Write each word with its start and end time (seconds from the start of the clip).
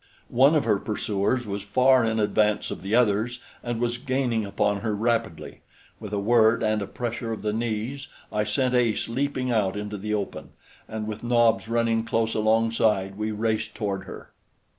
One 0.29 0.55
of 0.55 0.63
her 0.65 0.79
pursuers 0.79 1.45
was 1.45 1.61
far 1.61 2.03
in 2.03 2.19
advance 2.19 2.71
of 2.71 2.81
the 2.81 2.95
others, 2.95 3.39
and 3.61 3.79
was 3.79 3.99
gaining 3.99 4.45
upon 4.47 4.77
her 4.79 4.95
rapidly. 4.95 5.61
With 5.99 6.11
a 6.11 6.17
word 6.17 6.63
and 6.63 6.81
a 6.81 6.87
pressure 6.87 7.31
of 7.31 7.43
the 7.43 7.53
knees 7.53 8.07
I 8.31 8.43
sent 8.43 8.73
Ace 8.73 9.07
leaping 9.07 9.51
out 9.51 9.77
into 9.77 9.99
the 9.99 10.15
open, 10.15 10.53
and 10.87 11.05
with 11.05 11.23
Nobs 11.23 11.67
running 11.69 12.03
close 12.03 12.33
alongside, 12.33 13.15
we 13.15 13.29
raced 13.31 13.75
toward 13.75 14.05
her. 14.05 14.31